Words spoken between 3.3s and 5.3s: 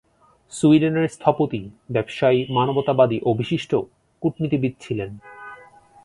বিশিষ্ট কূটনীতিবিদ ছিলেন।